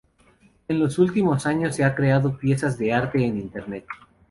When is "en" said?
0.67-0.79, 3.23-3.37